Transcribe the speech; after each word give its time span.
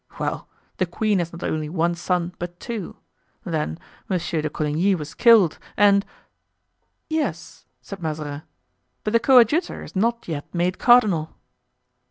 Well! 0.19 0.47
the 0.77 0.87
queen 0.87 1.19
has 1.19 1.31
not 1.31 1.43
only 1.43 1.69
one 1.69 1.93
son, 1.93 2.33
but 2.39 2.59
two; 2.59 2.97
then, 3.45 3.77
Monsieur 4.09 4.41
de 4.41 4.49
Coligny 4.49 4.95
was 4.95 5.13
killed, 5.13 5.59
and——" 5.77 6.03
"Yes," 7.07 7.67
said 7.83 8.01
Mazarin, 8.01 8.41
"but 9.03 9.13
the 9.13 9.19
coadjutor 9.19 9.83
is 9.83 9.95
not 9.95 10.27
yet 10.27 10.51
made 10.55 10.79
cardinal!" 10.79 11.35